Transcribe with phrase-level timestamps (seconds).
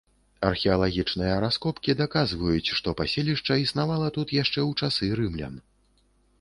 [0.51, 5.55] Археалагічныя раскопкі даказваюць, што паселішча існавала тут яшчэ ў часы рымлян.